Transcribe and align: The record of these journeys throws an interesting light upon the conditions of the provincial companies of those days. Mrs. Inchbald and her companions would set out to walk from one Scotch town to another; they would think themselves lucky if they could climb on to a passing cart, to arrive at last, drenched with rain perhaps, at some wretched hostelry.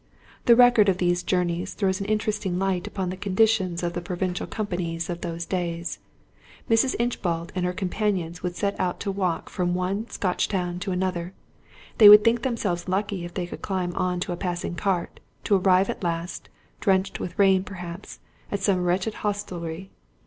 The 0.47 0.55
record 0.55 0.89
of 0.89 0.97
these 0.97 1.21
journeys 1.21 1.75
throws 1.75 1.99
an 1.99 2.07
interesting 2.07 2.57
light 2.57 2.87
upon 2.87 3.11
the 3.11 3.15
conditions 3.15 3.83
of 3.83 3.93
the 3.93 4.01
provincial 4.01 4.47
companies 4.47 5.11
of 5.11 5.21
those 5.21 5.45
days. 5.45 5.99
Mrs. 6.67 6.95
Inchbald 6.97 7.51
and 7.53 7.67
her 7.67 7.71
companions 7.71 8.41
would 8.41 8.55
set 8.55 8.75
out 8.79 8.99
to 9.01 9.11
walk 9.11 9.47
from 9.47 9.75
one 9.75 10.09
Scotch 10.09 10.47
town 10.47 10.79
to 10.79 10.91
another; 10.91 11.35
they 11.99 12.09
would 12.09 12.23
think 12.23 12.41
themselves 12.41 12.89
lucky 12.89 13.25
if 13.25 13.35
they 13.35 13.45
could 13.45 13.61
climb 13.61 13.93
on 13.95 14.19
to 14.21 14.31
a 14.31 14.35
passing 14.37 14.73
cart, 14.73 15.19
to 15.43 15.55
arrive 15.57 15.87
at 15.87 16.03
last, 16.03 16.49
drenched 16.79 17.19
with 17.19 17.37
rain 17.37 17.63
perhaps, 17.63 18.17
at 18.51 18.59
some 18.59 18.83
wretched 18.83 19.13
hostelry. 19.21 19.91